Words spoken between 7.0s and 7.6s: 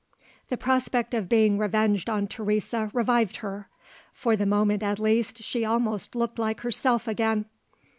again.